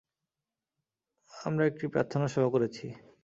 আমরা 1.31 1.63
একটি 1.65 1.85
প্রার্থনা 1.87 2.25
সভা 2.27 2.49
করেছি। 2.49 2.85